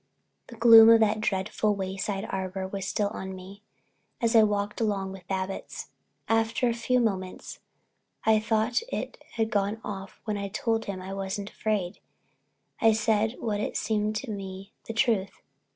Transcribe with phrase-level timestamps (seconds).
[0.47, 3.61] The gloom of that dreadful Wayside Arbor was still on me
[4.19, 5.89] as I walked along with Babbitts.
[6.27, 7.59] After a few moments
[8.23, 11.99] I thought it had gone off and when I told him I wasn't afraid
[12.81, 15.39] I said what seemed to me the truth.